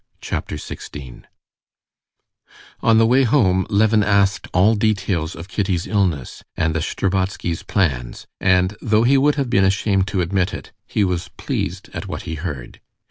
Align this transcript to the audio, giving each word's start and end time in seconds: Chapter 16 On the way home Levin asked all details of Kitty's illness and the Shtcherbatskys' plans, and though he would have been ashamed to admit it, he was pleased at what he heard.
Chapter 0.19 0.57
16 0.57 1.27
On 2.79 2.97
the 2.97 3.05
way 3.05 3.21
home 3.21 3.67
Levin 3.69 4.01
asked 4.03 4.47
all 4.51 4.73
details 4.73 5.35
of 5.35 5.47
Kitty's 5.47 5.85
illness 5.85 6.43
and 6.57 6.73
the 6.73 6.79
Shtcherbatskys' 6.79 7.67
plans, 7.67 8.25
and 8.39 8.75
though 8.81 9.03
he 9.03 9.19
would 9.19 9.35
have 9.35 9.51
been 9.51 9.63
ashamed 9.63 10.07
to 10.07 10.21
admit 10.21 10.55
it, 10.55 10.71
he 10.87 11.03
was 11.03 11.27
pleased 11.37 11.91
at 11.93 12.07
what 12.07 12.23
he 12.23 12.33
heard. 12.33 12.81